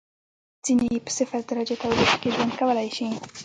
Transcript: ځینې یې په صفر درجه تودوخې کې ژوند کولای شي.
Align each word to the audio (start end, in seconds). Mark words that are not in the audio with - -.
ځینې 0.65 0.85
یې 0.93 0.99
په 1.05 1.11
صفر 1.17 1.39
درجه 1.49 1.75
تودوخې 1.81 2.17
کې 2.21 2.29
ژوند 2.35 2.53
کولای 2.59 2.89
شي. 2.97 3.07